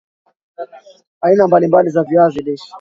aina 1.21 1.47
mbali 1.47 1.67
mbali 1.67 1.89
za 1.89 2.03
viazi 2.03 2.39
lishe 2.41 2.69